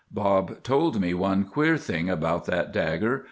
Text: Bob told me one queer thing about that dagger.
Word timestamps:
Bob 0.09 0.63
told 0.63 0.99
me 0.99 1.13
one 1.13 1.43
queer 1.43 1.77
thing 1.77 2.09
about 2.09 2.45
that 2.45 2.73
dagger. 2.73 3.19